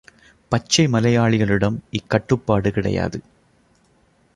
[0.51, 3.19] பச்சை மலையாளிகளிடம் இக் கட்டுப்பாடு கிடையாது.